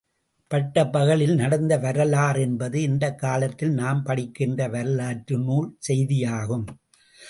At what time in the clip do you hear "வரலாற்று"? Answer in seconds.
4.67-5.37